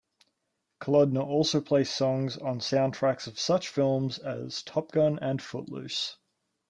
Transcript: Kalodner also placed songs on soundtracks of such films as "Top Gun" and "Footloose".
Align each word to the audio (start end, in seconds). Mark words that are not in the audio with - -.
Kalodner 0.81 1.23
also 1.23 1.61
placed 1.61 1.95
songs 1.95 2.35
on 2.35 2.57
soundtracks 2.59 3.27
of 3.27 3.37
such 3.39 3.67
films 3.67 4.17
as 4.17 4.63
"Top 4.63 4.91
Gun" 4.91 5.19
and 5.21 5.39
"Footloose". 5.39 6.17